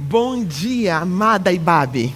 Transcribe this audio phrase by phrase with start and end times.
[0.00, 2.14] Bom dia, amada Ibabe.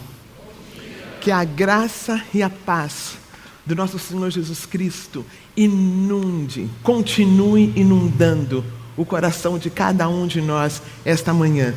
[1.20, 3.18] Que a graça e a paz
[3.66, 8.64] do nosso Senhor Jesus Cristo inunde, continue inundando
[8.96, 11.74] o coração de cada um de nós esta manhã.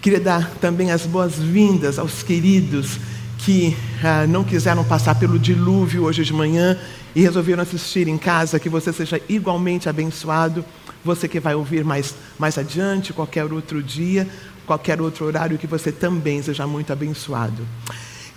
[0.00, 2.98] Queria dar também as boas-vindas aos queridos
[3.36, 6.78] que ah, não quiseram passar pelo dilúvio hoje de manhã
[7.14, 10.64] e resolveram assistir em casa, que você seja igualmente abençoado.
[11.04, 14.26] Você que vai ouvir mais, mais adiante, qualquer outro dia,
[14.66, 17.66] qualquer outro horário, que você também seja muito abençoado.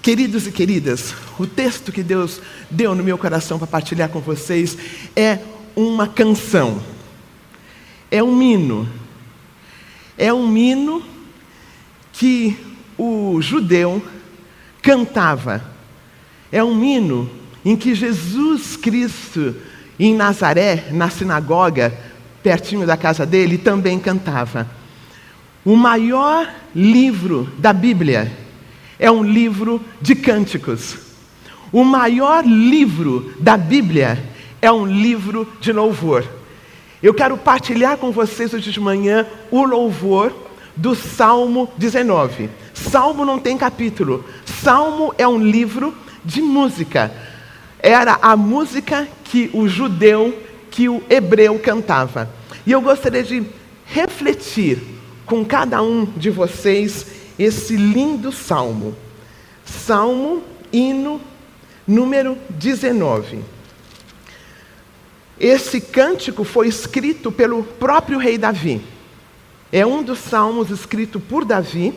[0.01, 4.77] Queridos e queridas, o texto que Deus deu no meu coração para partilhar com vocês
[5.13, 5.39] é
[5.75, 6.81] uma canção,
[8.09, 8.87] é um hino,
[10.17, 11.03] é um hino
[12.13, 12.57] que
[12.97, 14.01] o judeu
[14.81, 15.63] cantava,
[16.51, 17.29] é um hino
[17.63, 19.55] em que Jesus Cristo,
[19.99, 21.93] em Nazaré, na sinagoga,
[22.41, 24.78] pertinho da casa dele, também cantava.
[25.69, 28.35] O maior livro da Bíblia
[28.97, 30.97] é um livro de cânticos.
[31.71, 34.17] O maior livro da Bíblia
[34.63, 36.27] é um livro de louvor.
[37.03, 40.33] Eu quero partilhar com vocês hoje de manhã o louvor
[40.75, 42.49] do Salmo 19.
[42.73, 44.25] Salmo não tem capítulo.
[44.43, 45.93] Salmo é um livro
[46.25, 47.13] de música.
[47.77, 50.35] Era a música que o judeu,
[50.71, 52.27] que o hebreu cantava.
[52.65, 53.45] E eu gostaria de
[53.85, 54.97] refletir
[55.29, 57.05] com cada um de vocês
[57.37, 58.95] esse lindo salmo.
[59.63, 61.21] Salmo, hino
[61.87, 63.39] número 19.
[65.39, 68.81] Esse cântico foi escrito pelo próprio rei Davi.
[69.71, 71.93] É um dos salmos escrito por Davi,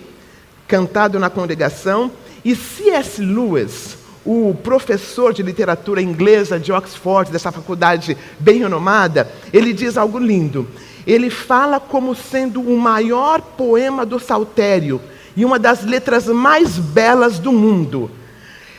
[0.69, 2.13] cantado na congregação,
[2.45, 3.23] e C.S.
[3.23, 10.19] Lewis, o professor de literatura inglesa de Oxford, dessa faculdade bem renomada, ele diz algo
[10.19, 10.67] lindo.
[11.07, 15.01] Ele fala como sendo o maior poema do saltério
[15.37, 18.11] e uma das letras mais belas do mundo.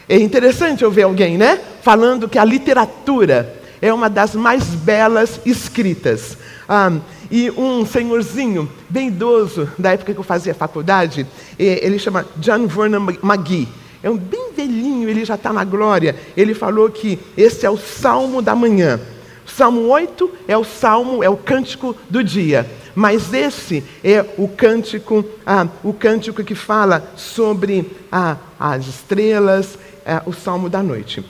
[0.08, 1.60] É interessante ouvir alguém, né?
[1.82, 6.38] Falando que a literatura é uma das mais belas escritas.
[6.68, 6.92] Ah,
[7.30, 11.26] e um senhorzinho, bem idoso, da época que eu fazia faculdade,
[11.58, 13.68] ele chama John Vernon McGee.
[14.04, 16.16] É um bem velhinho, ele já está na glória.
[16.36, 19.00] Ele falou que esse é o salmo da manhã.
[19.46, 22.70] Salmo 8 é o salmo, é o cântico do dia.
[22.94, 30.22] Mas esse é o cântico, ah, o cântico que fala sobre ah, as estrelas, ah,
[30.26, 31.26] o salmo da noite.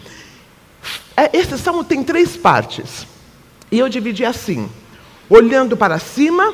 [1.16, 3.08] É, esse salmo tem três partes.
[3.72, 4.70] E eu dividi assim:
[5.30, 6.54] olhando para cima,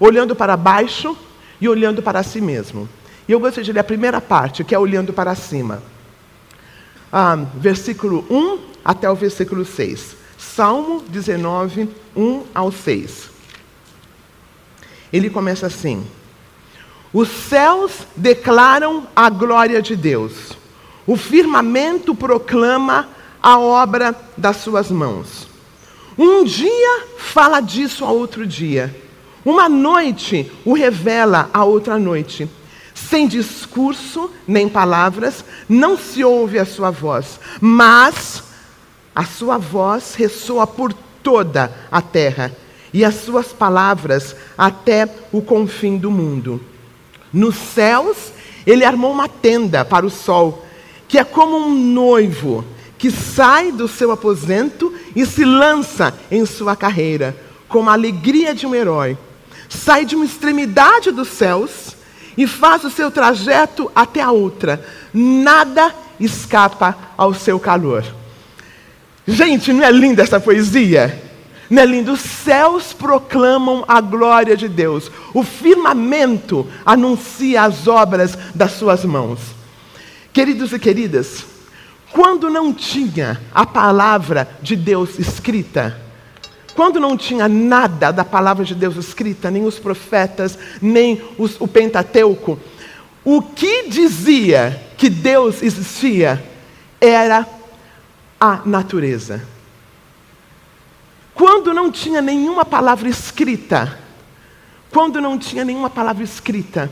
[0.00, 1.16] olhando para baixo
[1.60, 2.88] e olhando para si mesmo.
[3.28, 5.82] E eu gostaria de ler a primeira parte, que é olhando para cima.
[7.12, 10.16] Ah, versículo 1 até o versículo 6.
[10.38, 13.30] Salmo 19, 1 ao 6.
[15.12, 16.04] Ele começa assim:
[17.12, 20.56] Os céus declaram a glória de Deus,
[21.06, 23.08] o firmamento proclama
[23.42, 25.46] a obra das suas mãos.
[26.18, 28.94] Um dia fala disso a outro dia,
[29.44, 32.48] uma noite o revela a outra noite.
[33.08, 38.42] Sem discurso nem palavras, não se ouve a sua voz, mas
[39.14, 40.92] a sua voz ressoa por
[41.22, 42.52] toda a terra
[42.92, 46.60] e as suas palavras até o confim do mundo.
[47.32, 48.32] Nos céus,
[48.66, 50.64] ele armou uma tenda para o sol,
[51.08, 52.64] que é como um noivo
[52.98, 57.36] que sai do seu aposento e se lança em sua carreira,
[57.68, 59.18] com a alegria de um herói.
[59.68, 61.81] Sai de uma extremidade dos céus
[62.36, 64.84] e faz o seu trajeto até a outra.
[65.12, 68.04] Nada escapa ao seu calor.
[69.26, 71.22] Gente, não é linda essa poesia?
[71.70, 72.12] Não é lindo?
[72.12, 79.40] Os céus proclamam a glória de Deus, o firmamento anuncia as obras das suas mãos.
[80.32, 81.46] Queridos e queridas,
[82.10, 86.01] quando não tinha a palavra de Deus escrita,
[86.74, 91.68] quando não tinha nada da palavra de Deus escrita, nem os profetas, nem os, o
[91.68, 92.58] Pentateuco,
[93.24, 96.42] o que dizia que Deus existia
[97.00, 97.46] era
[98.40, 99.46] a natureza.
[101.34, 103.98] Quando não tinha nenhuma palavra escrita,
[104.90, 106.90] quando não tinha nenhuma palavra escrita,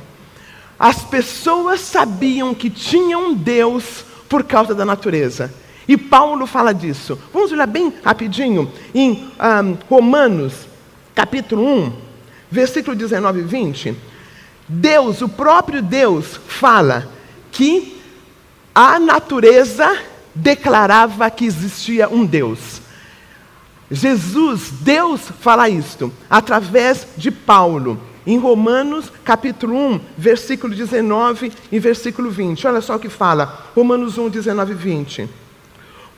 [0.78, 5.52] as pessoas sabiam que tinha um Deus por causa da natureza.
[5.90, 7.18] E Paulo fala disso.
[7.34, 10.68] Vamos olhar bem rapidinho em um, Romanos,
[11.16, 11.92] capítulo 1,
[12.48, 13.96] versículo 19 e 20.
[14.68, 17.08] Deus, o próprio Deus, fala
[17.50, 18.00] que
[18.72, 19.98] a natureza
[20.32, 22.80] declarava que existia um Deus.
[23.90, 28.00] Jesus, Deus fala isto através de Paulo.
[28.24, 32.64] em Romanos capítulo 1, versículo 19 e versículo 20.
[32.68, 35.49] Olha só o que fala, Romanos 1, 19 e 20.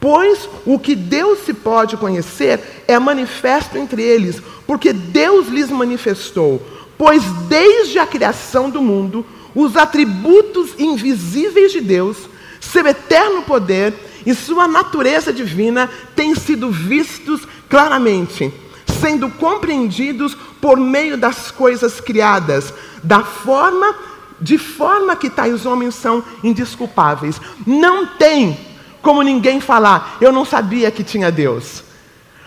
[0.02, 6.60] Pois o que Deus se pode conhecer é manifesto entre eles, porque Deus lhes manifestou.
[6.99, 12.16] Pois desde a criação do mundo, os atributos invisíveis de Deus,
[12.60, 13.94] seu eterno poder
[14.26, 18.52] e sua natureza divina têm sido vistos claramente,
[19.00, 23.94] sendo compreendidos por meio das coisas criadas, da forma
[24.40, 27.40] de forma que tais homens são indisculpáveis.
[27.64, 28.71] Não tem
[29.02, 31.82] como ninguém falar, eu não sabia que tinha Deus.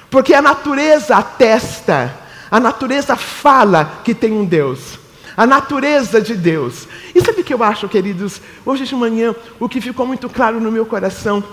[0.10, 2.18] Porque a natureza atesta,
[2.50, 4.98] a natureza fala que tem um Deus.
[5.36, 6.88] A natureza de Deus.
[7.14, 8.42] E sabe o que eu acho, queridos?
[8.66, 11.44] Hoje de manhã, o que ficou muito claro no meu coração,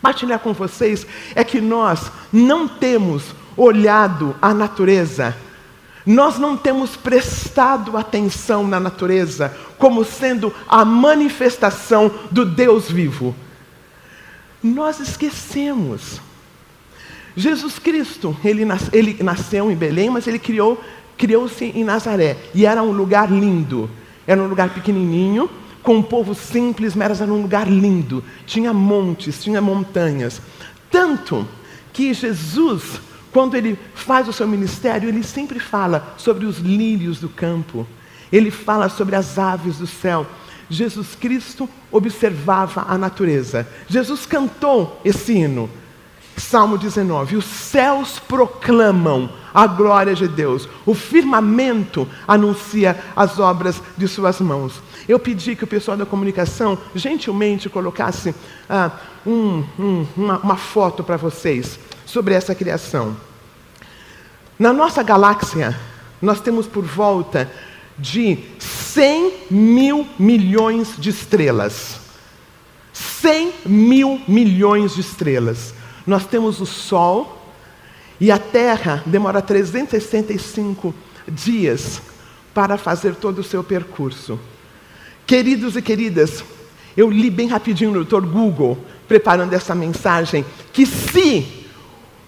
[0.00, 3.24] partilhar com vocês, é que nós não temos
[3.54, 5.36] olhado a natureza,
[6.06, 13.36] nós não temos prestado atenção na natureza como sendo a manifestação do Deus vivo.
[14.62, 16.20] Nós esquecemos.
[17.36, 20.82] Jesus Cristo, ele, nas, ele nasceu em Belém, mas ele criou,
[21.16, 22.36] criou-se em Nazaré.
[22.54, 23.88] E era um lugar lindo.
[24.26, 25.48] Era um lugar pequenininho,
[25.82, 28.22] com um povo simples, mas era um lugar lindo.
[28.44, 30.42] Tinha montes, tinha montanhas.
[30.90, 31.46] Tanto
[31.92, 33.00] que Jesus,
[33.32, 37.86] quando ele faz o seu ministério, ele sempre fala sobre os lírios do campo.
[38.30, 40.26] Ele fala sobre as aves do céu.
[40.70, 43.66] Jesus Cristo observava a natureza.
[43.88, 45.70] Jesus cantou esse hino.
[46.36, 54.06] Salmo 19: Os céus proclamam a glória de Deus, o firmamento anuncia as obras de
[54.06, 54.80] Suas mãos.
[55.08, 58.34] Eu pedi que o pessoal da comunicação gentilmente colocasse
[58.68, 58.92] ah,
[59.26, 63.16] um, um, uma, uma foto para vocês sobre essa criação.
[64.58, 65.78] Na nossa galáxia,
[66.20, 67.50] nós temos por volta
[67.98, 68.38] de
[68.92, 72.00] 100 mil milhões de estrelas.
[72.92, 75.74] 100 mil milhões de estrelas.
[76.06, 77.42] Nós temos o Sol
[78.20, 80.94] e a Terra demora 365
[81.28, 82.00] dias
[82.54, 84.40] para fazer todo o seu percurso.
[85.26, 86.42] Queridos e queridas,
[86.96, 88.24] eu li bem rapidinho no Dr.
[88.26, 91.46] Google, preparando essa mensagem, que se,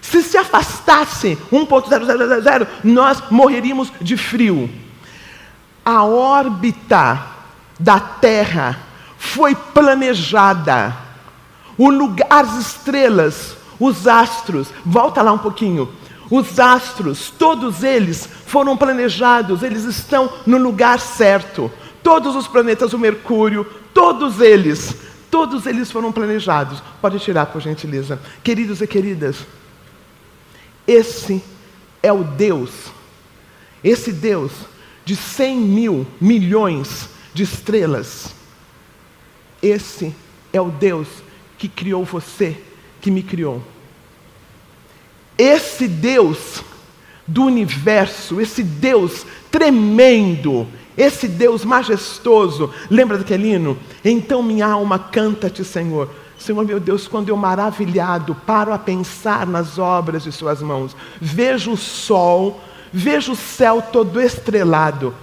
[0.00, 4.70] Se se afastasse 1.0000, nós morreríamos de frio.
[5.84, 7.20] A órbita
[7.78, 8.78] da Terra
[9.18, 10.96] foi planejada.
[11.76, 15.92] O lugar, as estrelas, os astros, volta lá um pouquinho.
[16.30, 21.70] Os astros, todos eles foram planejados, eles estão no lugar certo.
[22.04, 23.64] Todos os planetas, o Mercúrio,
[23.94, 24.94] todos eles,
[25.30, 26.82] todos eles foram planejados.
[27.00, 28.20] Pode tirar, por gentileza.
[28.44, 29.38] Queridos e queridas,
[30.86, 31.42] esse
[32.02, 32.70] é o Deus,
[33.82, 34.52] esse Deus
[35.02, 38.34] de 100 mil milhões de estrelas.
[39.62, 40.14] Esse
[40.52, 41.08] é o Deus
[41.56, 42.60] que criou você,
[43.00, 43.62] que me criou.
[45.38, 46.62] Esse Deus
[47.26, 50.66] do universo, esse Deus tremendo,
[50.96, 53.76] esse Deus majestoso, lembra daquele hino?
[54.04, 56.08] Então minha alma canta-te, Senhor.
[56.38, 61.72] Senhor meu Deus, quando eu maravilhado paro a pensar nas obras de Suas mãos, vejo
[61.72, 62.60] o sol,
[62.92, 65.14] vejo o céu todo estrelado.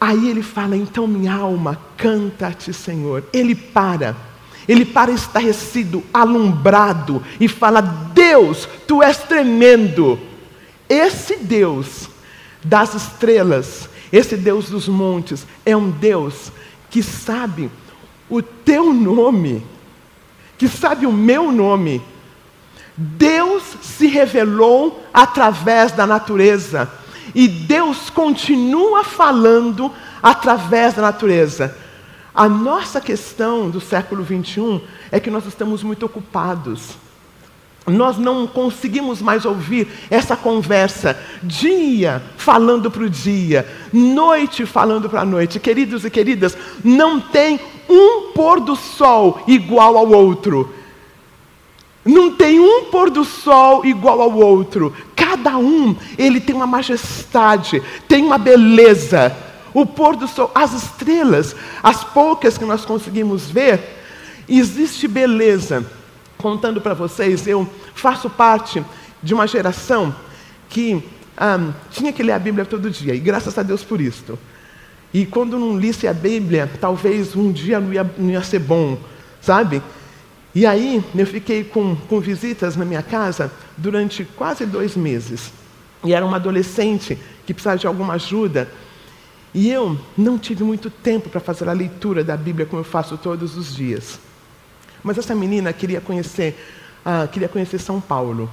[0.00, 3.24] Aí ele fala: então minha alma canta-te, Senhor.
[3.32, 4.16] Ele para,
[4.66, 10.18] ele para estarrecido, alumbrado, e fala: Deus, tu és tremendo.
[10.88, 12.08] Esse Deus
[12.62, 16.52] das estrelas, esse Deus dos montes é um Deus
[16.90, 17.70] que sabe
[18.28, 19.64] o teu nome,
[20.56, 22.02] que sabe o meu nome.
[22.96, 26.90] Deus se revelou através da natureza
[27.34, 29.90] e Deus continua falando
[30.22, 31.76] através da natureza.
[32.34, 36.96] A nossa questão do século 21 é que nós estamos muito ocupados
[37.86, 45.20] nós não conseguimos mais ouvir essa conversa, dia falando para o dia, noite falando para
[45.20, 45.60] a noite.
[45.60, 50.72] Queridos e queridas, não tem um pôr do sol igual ao outro.
[52.04, 54.94] Não tem um pôr do sol igual ao outro.
[55.14, 59.34] Cada um, ele tem uma majestade, tem uma beleza.
[59.74, 64.00] O pôr do sol, as estrelas, as poucas que nós conseguimos ver,
[64.48, 65.84] existe beleza
[66.44, 68.84] contando para vocês, eu faço parte
[69.22, 70.14] de uma geração
[70.68, 70.96] que
[71.40, 74.38] um, tinha que ler a Bíblia todo dia, e graças a Deus por isso.
[75.10, 78.98] E quando não lisse a Bíblia, talvez um dia não ia, não ia ser bom,
[79.40, 79.80] sabe?
[80.54, 85.50] E aí eu fiquei com, com visitas na minha casa durante quase dois meses.
[86.04, 88.68] E era uma adolescente que precisava de alguma ajuda.
[89.54, 93.16] E eu não tive muito tempo para fazer a leitura da Bíblia como eu faço
[93.16, 94.20] todos os dias.
[95.04, 96.58] Mas essa menina queria conhecer,
[97.04, 98.50] ah, queria conhecer São Paulo.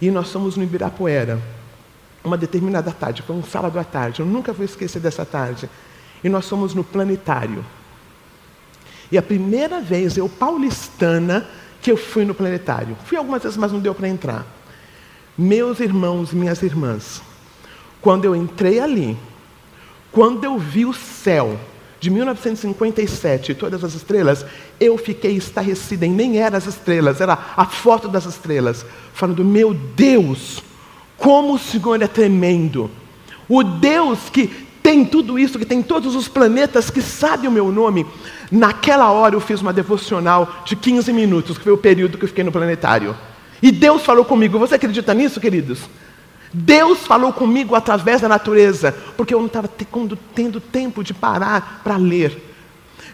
[0.00, 1.42] E nós fomos no Ibirapuera,
[2.24, 5.68] uma determinada tarde, foi um sábado à tarde, eu nunca vou esquecer dessa tarde.
[6.22, 7.64] E nós fomos no planetário.
[9.10, 11.46] E a primeira vez, eu paulistana,
[11.82, 12.96] que eu fui no planetário.
[13.04, 14.46] Fui algumas vezes, mas não deu para entrar.
[15.36, 17.20] Meus irmãos minhas irmãs,
[18.00, 19.18] quando eu entrei ali,
[20.12, 21.58] quando eu vi o céu
[22.02, 24.44] de 1957 e todas as estrelas,
[24.80, 29.72] eu fiquei estarrecida, e nem eram as estrelas, era a foto das estrelas, falando: Meu
[29.72, 30.60] Deus,
[31.16, 32.90] como o Senhor é tremendo!
[33.48, 34.48] O Deus que
[34.82, 38.04] tem tudo isso, que tem todos os planetas, que sabe o meu nome.
[38.50, 42.28] Naquela hora eu fiz uma devocional de 15 minutos, que foi o período que eu
[42.28, 43.16] fiquei no planetário.
[43.62, 44.58] E Deus falou comigo.
[44.58, 45.78] Você acredita nisso, queridos?
[46.52, 49.68] Deus falou comigo através da natureza, porque eu não estava
[50.34, 52.50] tendo tempo de parar para ler.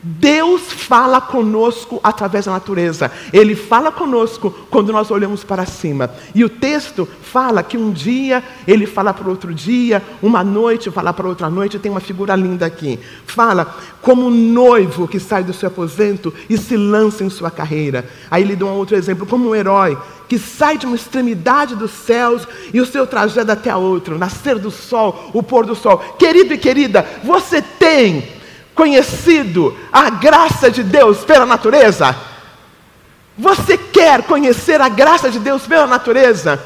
[0.02, 3.10] Deus fala conosco através da natureza.
[3.32, 6.10] Ele fala conosco quando nós olhamos para cima.
[6.34, 11.12] E o texto fala que um dia ele fala para outro dia, uma noite fala
[11.12, 11.78] para outra noite.
[11.78, 12.98] Tem uma figura linda aqui.
[13.26, 18.08] Fala como um noivo que sai do seu aposento e se lança em sua carreira.
[18.30, 21.90] Aí ele dá um outro exemplo, como um herói que sai de uma extremidade dos
[21.90, 25.98] céus e o seu trajeto até a outra, nascer do sol, o pôr do sol.
[26.18, 28.28] Querido e querida, você tem
[28.74, 32.14] conhecido a graça de Deus pela natureza?
[33.36, 36.62] Você quer conhecer a graça de Deus pela natureza?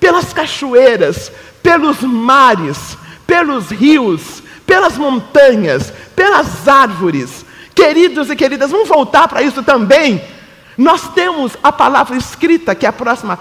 [0.00, 1.30] Pelas cachoeiras,
[1.62, 7.44] pelos mares, pelos rios, pelas montanhas, pelas árvores.
[7.74, 10.22] Queridos e queridas, vamos voltar para isso também.
[10.76, 13.38] Nós temos a palavra escrita, que é a próxima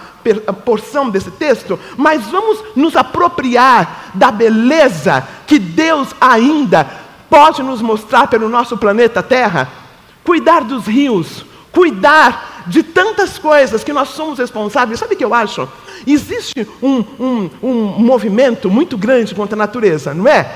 [0.65, 6.89] porção desse texto, mas vamos nos apropriar da beleza que Deus ainda
[7.29, 9.69] pode nos mostrar pelo nosso planeta Terra?
[10.23, 14.99] Cuidar dos rios, cuidar de tantas coisas que nós somos responsáveis.
[14.99, 15.67] Sabe o que eu acho?
[16.05, 20.53] Existe um, um, um movimento muito grande contra a natureza, não é?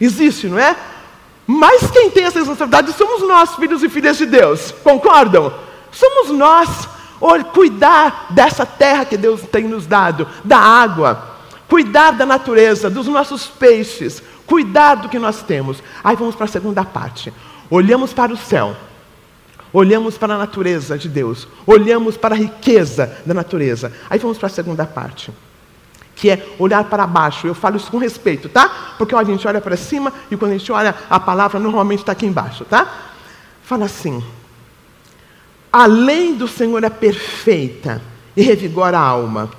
[0.00, 0.74] Existe, não é?
[1.46, 4.72] Mas quem tem essa responsabilidade somos nós, filhos e filhas de Deus.
[4.82, 5.52] Concordam?
[5.94, 6.88] Somos nós.
[7.54, 11.36] Cuidar dessa terra que Deus tem nos dado, da água,
[11.66, 15.82] cuidar da natureza, dos nossos peixes, Cuidado do que nós temos.
[16.02, 17.32] Aí vamos para a segunda parte.
[17.70, 18.76] Olhamos para o céu.
[19.72, 21.48] Olhamos para a natureza de Deus.
[21.66, 23.92] Olhamos para a riqueza da natureza.
[24.08, 25.32] Aí vamos para a segunda parte.
[26.14, 27.46] Que é olhar para baixo.
[27.46, 28.94] Eu falo isso com respeito, tá?
[28.98, 32.12] Porque a gente olha para cima e quando a gente olha, a palavra normalmente está
[32.12, 32.86] aqui embaixo, tá?
[33.62, 34.22] Fala assim.
[35.74, 38.00] A lei do Senhor é perfeita
[38.36, 39.50] e revigora a alma.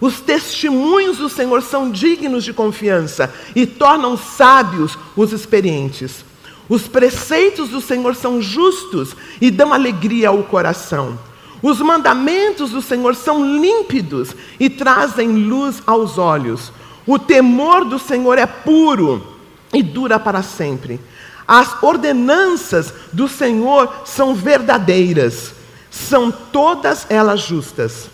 [0.00, 6.24] Os testemunhos do Senhor são dignos de confiança e tornam sábios os experientes.
[6.68, 11.18] Os preceitos do Senhor são justos e dão alegria ao coração.
[11.60, 16.70] Os mandamentos do Senhor são límpidos e trazem luz aos olhos.
[17.04, 19.26] O temor do Senhor é puro
[19.72, 21.00] e dura para sempre.
[21.48, 25.63] As ordenanças do Senhor são verdadeiras,
[25.94, 28.10] são todas elas justas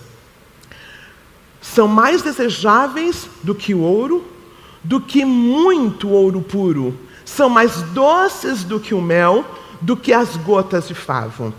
[1.60, 4.24] são mais desejáveis do que o ouro,
[4.82, 6.98] do que muito ouro puro.
[7.24, 9.44] São mais doces do que o mel,
[9.80, 11.54] do que as gotas de favo.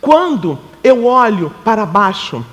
[0.00, 2.44] Quando eu olho para baixo,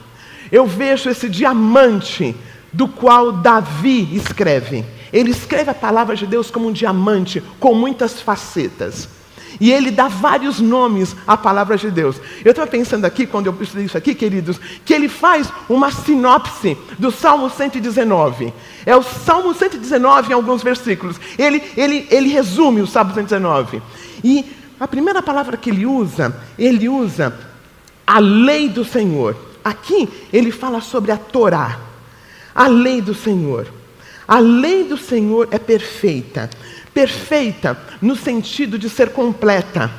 [0.52, 2.36] eu vejo esse diamante
[2.72, 4.86] do qual Davi escreve.
[5.12, 9.10] Ele escreve a palavra de Deus como um diamante com muitas facetas.
[9.62, 12.20] E ele dá vários nomes à palavra de Deus.
[12.44, 16.76] Eu estava pensando aqui, quando eu estudei isso aqui, queridos, que ele faz uma sinopse
[16.98, 18.52] do Salmo 119.
[18.88, 21.22] É o Salmo 119 em alguns versículos.
[21.38, 23.84] Ele, ele, ele resume o Salmo 119.
[24.24, 27.38] E a primeira palavra que ele usa, ele usa
[28.06, 29.38] a lei do Senhor.
[29.64, 31.80] Aqui ele fala sobre a Torá,
[32.56, 33.68] a lei do Senhor.
[34.28, 36.50] A lei do Senhor é perfeita.
[36.94, 39.92] Perfeita no sentido de ser completa.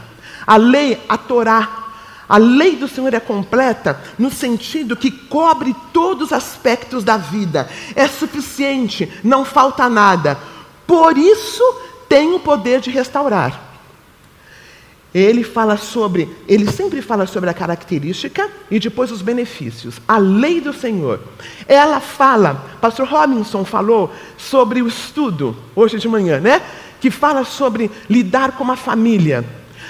[0.46, 1.82] A lei, a Torá,
[2.28, 7.68] a lei do Senhor é completa no sentido que cobre todos os aspectos da vida.
[7.94, 10.38] É suficiente, não falta nada.
[10.86, 11.62] Por isso
[12.08, 13.71] tem o poder de restaurar.
[15.14, 20.00] Ele fala sobre, ele sempre fala sobre a característica e depois os benefícios.
[20.08, 21.20] A lei do Senhor.
[21.68, 26.62] Ela fala, pastor Robinson falou sobre o estudo hoje de manhã, né?
[27.02, 29.44] que fala sobre lidar com a família,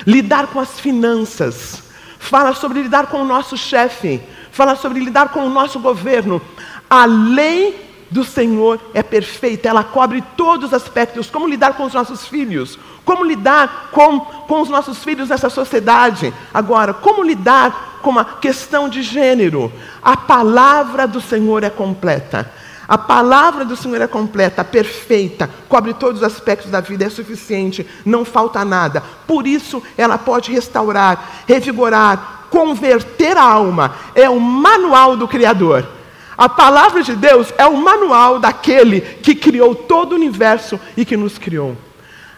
[0.06, 1.82] lidar com as finanças,
[2.18, 4.18] fala sobre lidar com o nosso chefe,
[4.50, 6.40] fala sobre lidar com o nosso governo.
[6.88, 11.94] A lei do Senhor é perfeita, ela cobre todos os aspectos, como lidar com os
[11.94, 16.32] nossos filhos, como lidar com, com os nossos filhos nessa sociedade.
[16.52, 19.72] Agora, como lidar com a questão de gênero?
[20.02, 22.52] A palavra do Senhor é completa.
[22.86, 27.86] A palavra do Senhor é completa, perfeita, cobre todos os aspectos da vida, é suficiente,
[28.04, 29.02] não falta nada.
[29.26, 33.94] Por isso, ela pode restaurar, revigorar, converter a alma.
[34.14, 36.01] É o manual do Criador.
[36.36, 41.16] A palavra de Deus é o manual daquele que criou todo o universo e que
[41.16, 41.76] nos criou.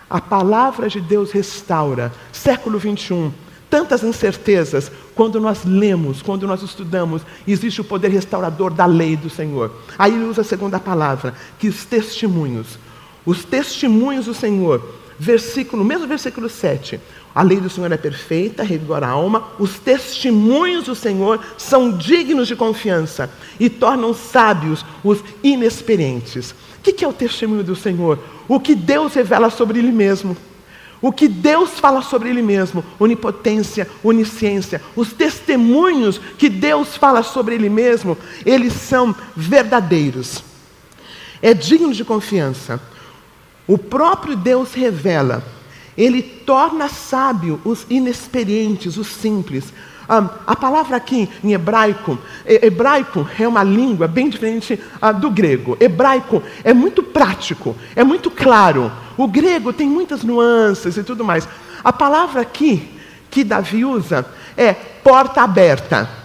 [0.08, 2.12] A palavra de Deus restaura.
[2.32, 3.32] Século 21.
[3.70, 9.28] Tantas incertezas, quando nós lemos, quando nós estudamos, existe o poder restaurador da lei do
[9.30, 9.72] Senhor.
[9.98, 12.78] Aí ele usa a segunda palavra, que os testemunhos.
[13.26, 14.80] Os testemunhos do Senhor.
[15.18, 17.00] Versículo, mesmo versículo 7.
[17.34, 19.48] A lei do Senhor é perfeita, revigora a alma.
[19.58, 26.54] Os testemunhos do Senhor são dignos de confiança e tornam sábios os inexperientes.
[26.78, 28.20] O que é o testemunho do Senhor?
[28.46, 30.36] O que Deus revela sobre Ele mesmo.
[31.02, 37.56] O que Deus fala sobre Ele mesmo, onipotência, onisciência, os testemunhos que Deus fala sobre
[37.56, 40.42] Ele mesmo, eles são verdadeiros.
[41.42, 42.80] É digno de confiança.
[43.66, 45.44] O próprio Deus revela
[45.96, 49.72] ele torna sábio os inexperientes, os simples.
[50.08, 55.76] Um, a palavra aqui em hebraico, hebraico é uma língua bem diferente uh, do grego.
[55.80, 58.92] Hebraico é muito prático, é muito claro.
[59.16, 61.48] O grego tem muitas nuances e tudo mais.
[61.82, 62.90] A palavra aqui
[63.30, 66.23] que Davi usa é porta aberta.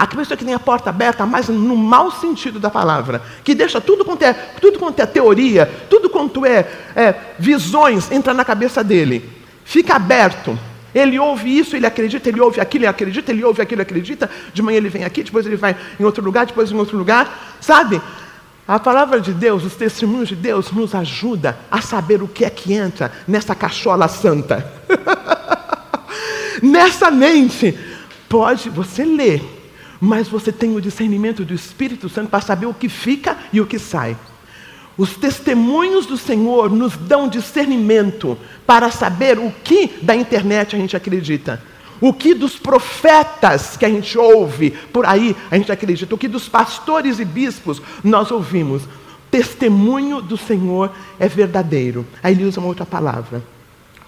[0.00, 3.82] Aquela pessoa que tem a porta aberta, mas no mau sentido da palavra, que deixa
[3.82, 6.66] tudo quanto é, tudo quanto é teoria, tudo quanto é,
[6.96, 9.30] é visões, entra na cabeça dele.
[9.62, 10.58] Fica aberto.
[10.94, 14.30] Ele ouve isso, ele acredita, ele ouve aquilo, ele acredita, ele ouve aquilo, ele acredita.
[14.54, 17.58] De manhã ele vem aqui, depois ele vai em outro lugar, depois em outro lugar.
[17.60, 18.00] Sabe?
[18.66, 22.48] A palavra de Deus, os testemunhos de Deus nos ajuda a saber o que é
[22.48, 24.66] que entra nessa cachola santa.
[26.62, 27.78] nessa mente.
[28.30, 29.59] Pode, você ler
[30.00, 33.66] mas você tem o discernimento do Espírito Santo para saber o que fica e o
[33.66, 34.16] que sai.
[34.96, 38.36] Os testemunhos do Senhor nos dão discernimento
[38.66, 41.62] para saber o que da internet a gente acredita,
[42.00, 46.28] o que dos profetas que a gente ouve por aí a gente acredita, o que
[46.28, 48.82] dos pastores e bispos nós ouvimos.
[49.30, 52.04] Testemunho do Senhor é verdadeiro.
[52.22, 53.44] Aí ele usa uma outra palavra.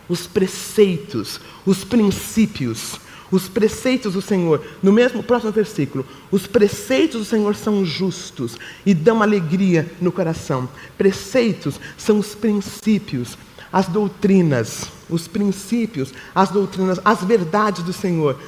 [0.08, 2.98] Os preceitos, os princípios
[3.32, 8.92] os preceitos do Senhor, no mesmo próximo versículo, os preceitos do Senhor são justos e
[8.92, 10.68] dão alegria no coração.
[10.98, 13.38] Preceitos são os princípios,
[13.72, 18.38] as doutrinas, os princípios, as doutrinas, as verdades do Senhor.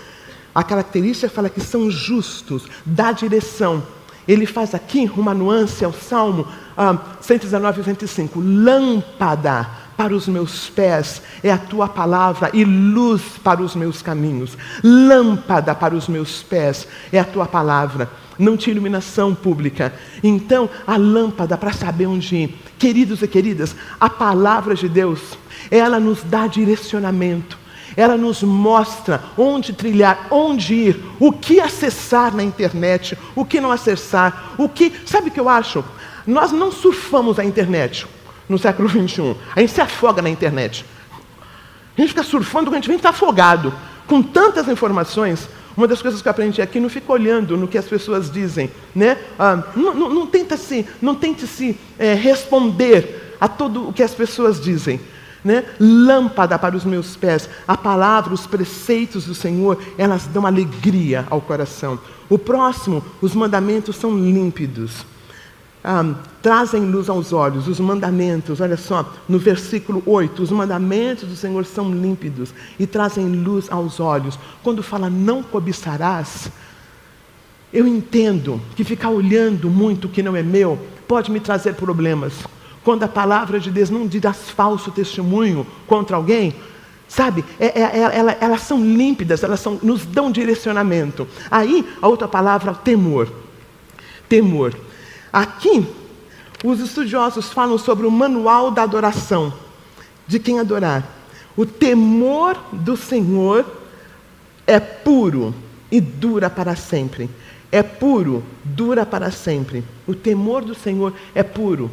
[0.55, 3.83] A característica fala que são justos, dá direção.
[4.29, 8.41] Ele faz aqui uma nuance ao Salmo ah, 119 e 105.
[8.41, 14.57] Lâmpada para os meus pés é a tua palavra e luz para os meus caminhos.
[14.83, 18.11] Lâmpada para os meus pés é a tua palavra.
[18.39, 19.95] Não tinha iluminação pública.
[20.23, 22.59] Então, a lâmpada para saber onde ir.
[22.79, 25.21] Queridos e queridas, a palavra de Deus,
[25.71, 27.59] ela nos dá direcionamento.
[27.97, 33.71] Ela nos mostra onde trilhar, onde ir, o que acessar na internet, o que não
[33.71, 34.93] acessar, o que.
[35.07, 35.85] Sabe o que eu acho?
[36.27, 38.05] Nós não surfamos a internet
[38.49, 39.37] no século XXI.
[39.55, 40.85] A gente se afoga na internet.
[41.97, 43.73] A gente fica surfando quando a gente vem estar afogado.
[44.07, 47.79] Com tantas informações, uma das coisas que eu aprendi aqui, não fica olhando no que
[47.79, 48.71] as pessoas dizem.
[48.95, 49.17] Né?
[49.39, 54.03] Ah, não, não, não, tenta se, não tente se é, responder a tudo o que
[54.03, 55.01] as pessoas dizem.
[55.45, 55.65] Né?
[55.79, 61.41] Lâmpada para os meus pés, a palavra, os preceitos do Senhor, elas dão alegria ao
[61.41, 61.99] coração.
[62.29, 65.05] O próximo, os mandamentos são límpidos
[66.43, 71.65] trazem luz aos olhos, os mandamentos, olha só, no versículo 8, os mandamentos do Senhor
[71.67, 74.39] são límpidos e trazem luz aos olhos.
[74.63, 76.51] Quando fala não cobiçarás,
[77.73, 82.33] eu entendo que ficar olhando muito o que não é meu pode me trazer problemas.
[82.83, 86.55] Quando a palavra de Deus não diz falso testemunho contra alguém,
[87.09, 91.27] sabe, é, é, é, ela, elas são límpidas, elas são, nos dão direcionamento.
[91.51, 93.29] Aí, a outra palavra, temor.
[94.29, 94.75] Temor.
[95.35, 95.85] Aqui,
[96.63, 99.53] os estudiosos falam sobre o manual da adoração,
[100.29, 101.03] de quem adorar.
[101.57, 103.67] O temor do Senhor
[104.65, 105.53] é puro
[105.91, 107.29] e dura para sempre.
[107.73, 109.83] É puro, dura para sempre.
[110.07, 111.91] O temor do Senhor é puro.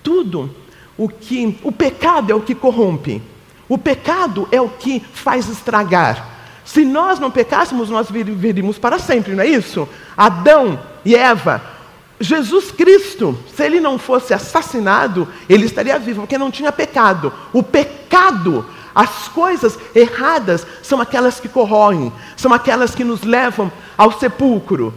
[0.00, 0.54] Tudo
[0.96, 3.20] o que o pecado é o que corrompe.
[3.68, 6.24] O pecado é o que faz estragar.
[6.64, 9.88] Se nós não pecássemos, nós viveríamos para sempre, não é isso?
[10.16, 11.75] Adão e Eva,
[12.18, 17.32] Jesus Cristo, se ele não fosse assassinado, ele estaria vivo, porque não tinha pecado.
[17.52, 24.18] O pecado, as coisas erradas, são aquelas que corroem, são aquelas que nos levam ao
[24.18, 24.94] sepulcro.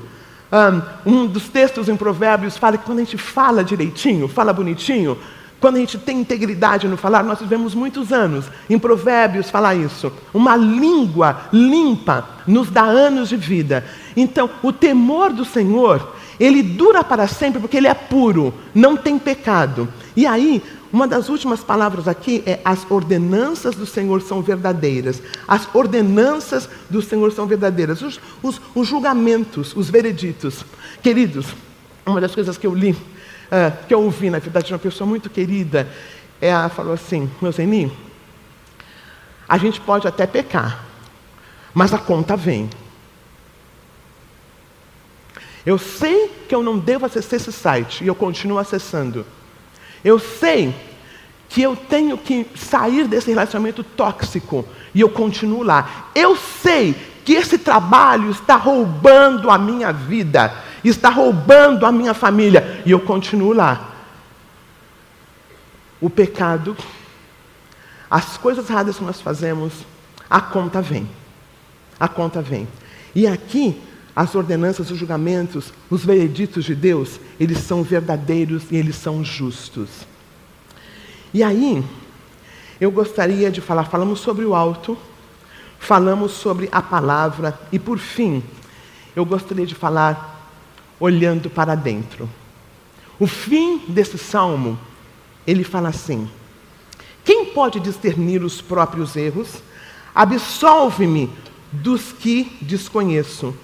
[1.05, 5.17] Um dos textos em Provérbios fala que quando a gente fala direitinho, fala bonitinho,
[5.59, 8.45] quando a gente tem integridade no falar, nós vivemos muitos anos.
[8.69, 10.09] Em Provérbios fala isso.
[10.33, 13.85] Uma língua limpa nos dá anos de vida.
[14.15, 19.19] Então, o temor do Senhor, ele dura para sempre porque ele é puro, não tem
[19.19, 19.87] pecado.
[20.15, 25.21] E aí, uma das últimas palavras aqui é: as ordenanças do Senhor são verdadeiras.
[25.47, 28.01] As ordenanças do Senhor são verdadeiras.
[28.01, 30.65] Os, os, os julgamentos, os vereditos.
[31.03, 31.47] Queridos,
[32.05, 32.95] uma das coisas que eu li
[33.49, 35.87] uh, que eu ouvi, na verdade, de uma pessoa muito querida,
[36.39, 37.91] ela falou assim: meu Zeni,
[39.47, 40.85] a gente pode até pecar,
[41.73, 42.69] mas a conta vem.
[45.65, 49.25] Eu sei que eu não devo acessar esse site e eu continuo acessando.
[50.03, 50.73] Eu sei
[51.47, 56.09] que eu tenho que sair desse relacionamento tóxico e eu continuo lá.
[56.15, 56.95] Eu sei
[57.25, 62.99] que esse trabalho está roubando a minha vida está roubando a minha família, e eu
[62.99, 63.89] continuo lá.
[65.99, 66.77] O pecado,
[68.09, 69.73] as coisas erradas que nós fazemos,
[70.29, 71.09] a conta vem.
[71.99, 72.67] A conta vem.
[73.13, 73.81] E aqui,
[74.19, 79.87] as ordenanças, os julgamentos, os vereditos de Deus, eles são verdadeiros e eles são justos.
[81.33, 81.81] E aí,
[82.81, 84.97] eu gostaria de falar, falamos sobre o alto,
[85.79, 88.43] falamos sobre a palavra, e por fim,
[89.15, 90.51] eu gostaria de falar
[90.99, 92.29] olhando para dentro.
[93.17, 94.77] O fim desse salmo,
[95.47, 96.29] ele fala assim:
[97.23, 99.63] Quem pode discernir os próprios erros?
[100.13, 101.29] Absolve-me
[101.71, 103.55] dos que desconheço.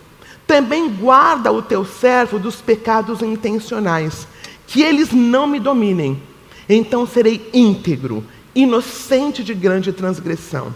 [0.48, 4.28] Também guarda o teu servo dos pecados intencionais,
[4.68, 6.22] que eles não me dominem.
[6.68, 10.74] Então serei íntegro, inocente de grande transgressão.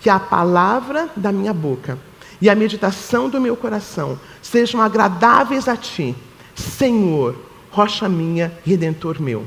[0.00, 1.98] Que a palavra da minha boca
[2.40, 6.14] e a meditação do meu coração sejam agradáveis a ti,
[6.54, 7.36] Senhor,
[7.70, 9.46] rocha minha, redentor meu.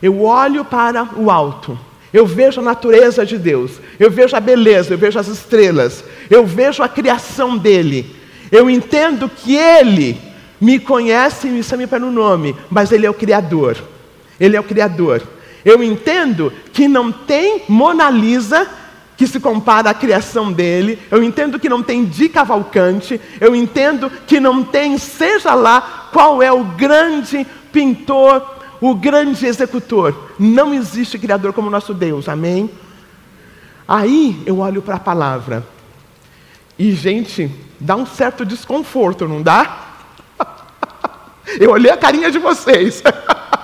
[0.00, 1.78] Eu olho para o alto,
[2.12, 6.46] eu vejo a natureza de Deus, eu vejo a beleza, eu vejo as estrelas, eu
[6.46, 8.17] vejo a criação dele.
[8.50, 10.20] Eu entendo que ele
[10.60, 13.76] me conhece e me chama pelo nome, mas ele é o criador.
[14.38, 15.22] Ele é o criador.
[15.64, 18.68] Eu entendo que não tem Mona Lisa
[19.16, 20.98] que se compara à criação dele.
[21.10, 23.20] Eu entendo que não tem de Cavalcante.
[23.40, 28.46] Eu entendo que não tem, seja lá qual é o grande pintor,
[28.80, 30.32] o grande executor.
[30.38, 32.28] Não existe criador como nosso Deus.
[32.28, 32.70] Amém?
[33.88, 35.66] Aí eu olho para a palavra.
[36.78, 39.86] E, gente, dá um certo desconforto, não dá?
[41.58, 43.02] Eu olhei a carinha de vocês.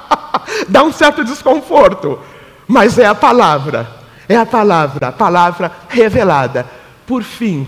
[0.68, 2.18] dá um certo desconforto.
[2.66, 3.88] Mas é a palavra.
[4.28, 6.66] É a palavra, a palavra revelada.
[7.06, 7.66] Por fim,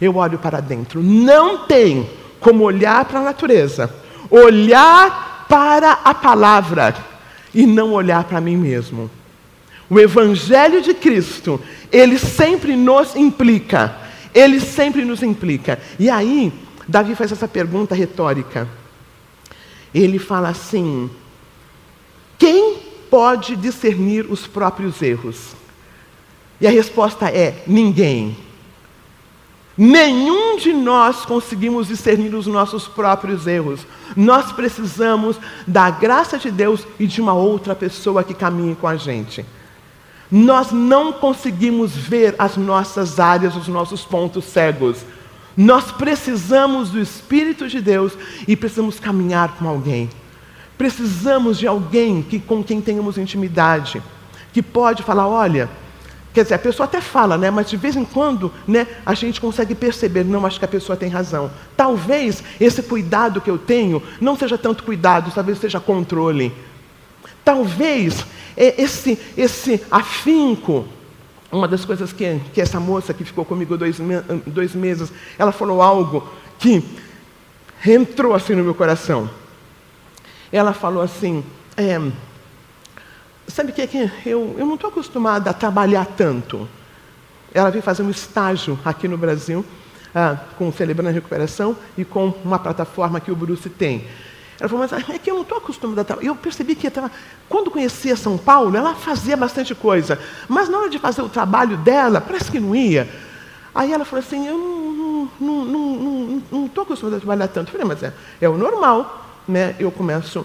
[0.00, 1.02] eu olho para dentro.
[1.02, 3.92] Não tem como olhar para a natureza,
[4.30, 6.94] olhar para a palavra
[7.52, 9.10] e não olhar para mim mesmo.
[9.88, 13.96] O Evangelho de Cristo, ele sempre nos implica.
[14.36, 15.80] Ele sempre nos implica.
[15.98, 16.52] E aí,
[16.86, 18.68] Davi faz essa pergunta retórica.
[19.94, 21.10] Ele fala assim:
[22.38, 22.76] quem
[23.10, 25.54] pode discernir os próprios erros?
[26.60, 28.36] E a resposta é: ninguém.
[29.78, 33.86] Nenhum de nós conseguimos discernir os nossos próprios erros.
[34.14, 38.96] Nós precisamos da graça de Deus e de uma outra pessoa que caminhe com a
[38.96, 39.44] gente.
[40.30, 45.04] Nós não conseguimos ver as nossas áreas, os nossos pontos cegos.
[45.56, 48.12] Nós precisamos do Espírito de Deus
[48.46, 50.10] e precisamos caminhar com alguém.
[50.76, 54.02] Precisamos de alguém que, com quem tenhamos intimidade,
[54.52, 55.70] que pode falar: olha,
[56.36, 57.50] Quer dizer, a pessoa até fala, né?
[57.50, 60.94] Mas de vez em quando, né, a gente consegue perceber, não, acho que a pessoa
[60.94, 61.50] tem razão.
[61.74, 66.52] Talvez esse cuidado que eu tenho não seja tanto cuidado, talvez seja controle.
[67.46, 70.86] Talvez é, esse, esse afinco,
[71.50, 73.98] uma das coisas que, que essa moça que ficou comigo dois,
[74.46, 76.28] dois meses, ela falou algo
[76.58, 76.84] que
[77.86, 79.30] entrou assim no meu coração.
[80.50, 81.44] Ela falou assim,
[81.76, 82.00] é,
[83.48, 86.68] Sabe o que é que eu, eu não estou acostumada a trabalhar tanto.
[87.54, 89.64] Ela veio fazer um estágio aqui no Brasil,
[90.14, 94.04] ah, com Celebrando a Recuperação e com uma plataforma que o Bruce tem.
[94.58, 97.10] Ela falou, mas é que eu não estou acostumada a Eu percebi que tava,
[97.48, 100.18] quando conhecia São Paulo, ela fazia bastante coisa.
[100.48, 103.08] Mas na hora de fazer o trabalho dela, parece que não ia.
[103.74, 107.68] Aí ela falou assim, eu não estou acostumada a trabalhar tanto.
[107.68, 109.24] Eu falei, mas é, é o normal.
[109.46, 109.76] Né?
[109.78, 110.44] Eu começo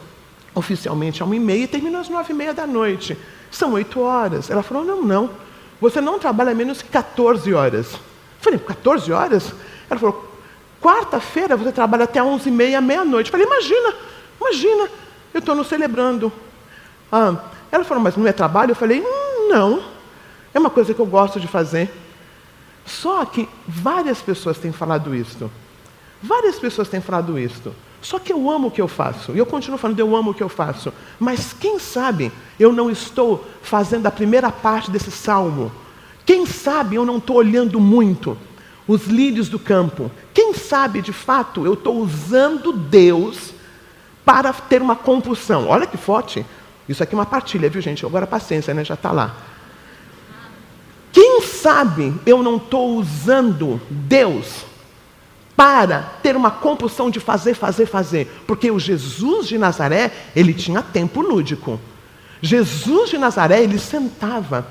[0.54, 3.18] oficialmente às uma e meia e termino às nove e meia da noite.
[3.50, 4.50] São oito horas.
[4.50, 5.30] Ela falou, não, não.
[5.80, 7.94] Você não trabalha menos que 14 horas.
[7.94, 8.00] Eu
[8.40, 9.54] falei, 14 horas?
[9.90, 10.31] Ela falou,
[10.82, 13.30] Quarta-feira você trabalha até 11h30, meia-noite.
[13.30, 13.94] Falei, imagina,
[14.40, 14.90] imagina,
[15.34, 16.32] eu estou no celebrando.
[17.12, 17.36] Ah,
[17.72, 18.72] ela falou, mas não é trabalho?
[18.72, 19.84] Eu falei, hum, não,
[20.54, 21.90] é uma coisa que eu gosto de fazer.
[22.86, 25.52] Só que várias pessoas têm falado isso.
[26.22, 27.74] Várias pessoas têm falado isso.
[28.02, 29.34] Só que eu amo o que eu faço.
[29.34, 30.92] E eu continuo falando, eu amo o que eu faço.
[31.20, 35.72] Mas quem sabe eu não estou fazendo a primeira parte desse salmo?
[36.26, 38.38] Quem sabe eu não estou olhando muito
[38.88, 40.12] os lírios do campo.
[40.34, 43.54] Quem sabe de fato eu estou usando Deus
[44.24, 45.68] para ter uma compulsão.
[45.68, 46.46] Olha que forte.
[46.88, 48.06] Isso aqui é uma partilha, viu, gente?
[48.06, 48.84] Agora paciência, né?
[48.84, 49.36] Já está lá.
[51.12, 54.66] Quem sabe eu não estou usando Deus
[55.56, 58.44] para ter uma compulsão de fazer, fazer, fazer.
[58.48, 61.80] Porque o Jesus de Nazaré, ele tinha tempo lúdico.
[62.42, 64.66] Jesus de Nazaré, ele sentava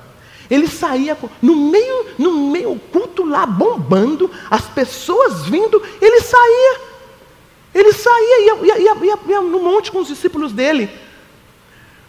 [0.50, 6.80] ele saía no meio, no meio culto lá bombando, as pessoas vindo, ele saía.
[7.72, 10.90] Ele saía, ia, ia, ia, ia, ia no monte com os discípulos dele.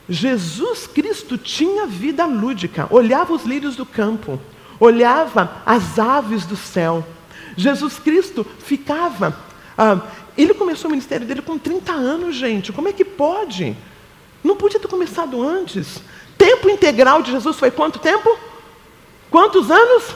[0.10, 4.42] Jesus Cristo tinha vida lúdica, olhava os lírios do campo,
[4.80, 7.06] olhava as aves do céu.
[7.56, 9.38] Jesus Cristo ficava.
[9.78, 10.02] Ah,
[10.36, 12.74] ele começou o ministério dele com 30 anos, gente.
[12.74, 13.78] Como é que pode?
[14.44, 16.02] Não podia ter começado antes.
[16.42, 18.36] Tempo integral de Jesus foi quanto tempo?
[19.30, 20.16] Quantos anos?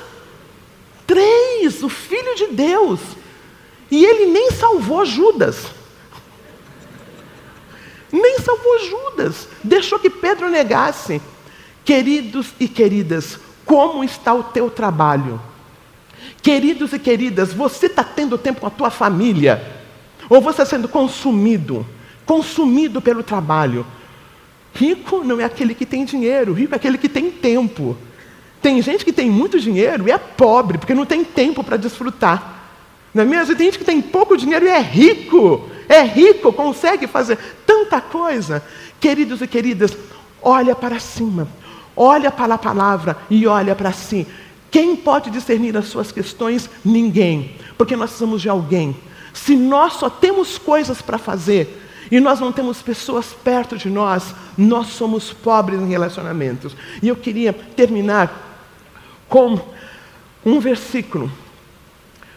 [1.06, 3.00] Três, o Filho de Deus.
[3.92, 5.68] E ele nem salvou Judas.
[8.12, 9.48] Nem salvou Judas.
[9.64, 11.22] Deixou que Pedro negasse.
[11.84, 15.40] Queridos e queridas, como está o teu trabalho?
[16.42, 19.64] Queridos e queridas, você está tendo tempo com a tua família?
[20.28, 21.86] Ou você está sendo consumido?
[22.26, 23.86] Consumido pelo trabalho?
[24.76, 27.98] Rico não é aquele que tem dinheiro, rico é aquele que tem tempo.
[28.62, 32.56] Tem gente que tem muito dinheiro e é pobre, porque não tem tempo para desfrutar.
[33.14, 33.54] Não é mesmo?
[33.54, 35.70] E tem gente que tem pouco dinheiro e é rico.
[35.88, 38.62] É rico, consegue fazer tanta coisa.
[39.00, 39.96] Queridos e queridas,
[40.42, 41.48] olha para cima,
[41.96, 44.28] olha para a palavra e olha para si.
[44.70, 46.70] Quem pode discernir as suas questões?
[46.84, 48.94] Ninguém, porque nós somos de alguém.
[49.34, 54.36] Se nós só temos coisas para fazer, e nós não temos pessoas perto de nós,
[54.58, 56.76] nós somos pobres em relacionamentos.
[57.02, 58.62] E eu queria terminar
[59.28, 59.60] com
[60.46, 61.32] um versículo,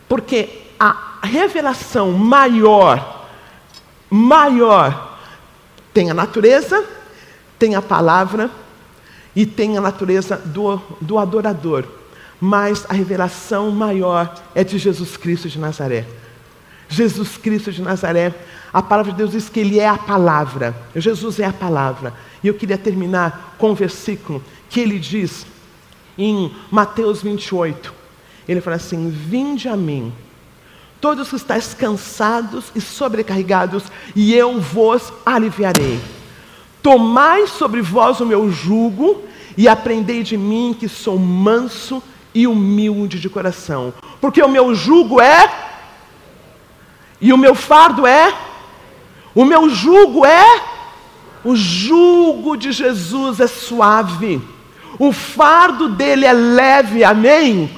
[0.09, 3.29] porque a revelação maior,
[4.11, 5.19] maior,
[5.93, 6.85] tem a natureza,
[7.59, 8.51] tem a palavra
[9.35, 11.85] e tem a natureza do, do adorador.
[12.41, 16.07] Mas a revelação maior é de Jesus Cristo de Nazaré.
[16.89, 18.33] Jesus Cristo de Nazaré
[18.73, 20.77] a palavra de Deus diz que Ele é a palavra.
[20.95, 22.13] Jesus é a palavra.
[22.43, 25.47] E eu queria terminar com um versículo que ele diz
[26.17, 27.93] em Mateus 28.
[28.49, 30.13] Ele fala assim: Vinde a mim,
[31.01, 36.01] todos que estáis cansados e sobrecarregados, e eu vos aliviarei.
[36.83, 39.25] Tomai sobre vós o meu jugo
[39.57, 42.03] e aprendei de mim que sou manso
[42.33, 45.67] e humilde de coração, porque o meu jugo é
[47.21, 48.33] e o meu fardo é
[49.39, 50.61] o meu jugo é,
[51.45, 54.43] o jugo de Jesus é suave,
[54.99, 57.71] o fardo dele é leve, amém?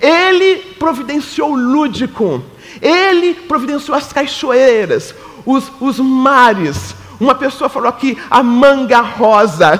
[0.00, 2.42] Ele providenciou o lúdico,
[2.80, 6.94] ele providenciou as cachoeiras, os, os mares.
[7.20, 9.78] Uma pessoa falou aqui, a manga rosa.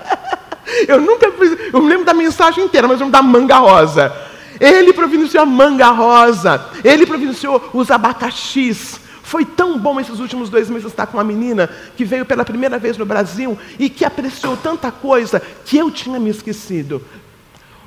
[0.86, 1.32] eu nunca
[1.72, 4.14] eu me lembro da mensagem inteira, mas eu lembro da manga rosa.
[4.60, 10.70] Ele providenciou a manga rosa, ele providenciou os abacaxis, foi tão bom esses últimos dois
[10.70, 14.56] meses estar com uma menina que veio pela primeira vez no Brasil e que apreciou
[14.56, 17.02] tanta coisa que eu tinha me esquecido.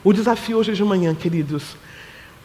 [0.04, 1.78] O desafio hoje de manhã, queridos,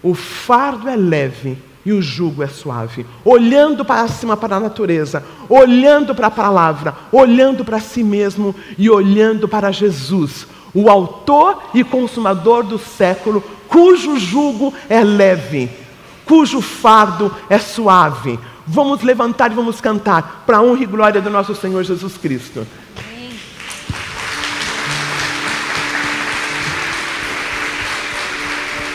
[0.01, 3.05] o fardo é leve e o jugo é suave.
[3.25, 8.89] Olhando para cima para a natureza, olhando para a palavra, olhando para si mesmo e
[8.89, 15.69] olhando para Jesus, o autor e consumador do século, cujo jugo é leve,
[16.25, 21.31] cujo fardo é suave Vamos levantar e vamos cantar para a honra e glória do
[21.31, 22.67] nosso Senhor Jesus Cristo.